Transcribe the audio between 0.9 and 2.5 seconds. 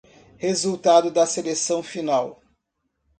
da seleção final